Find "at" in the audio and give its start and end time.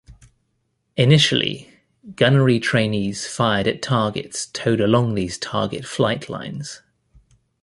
3.67-3.83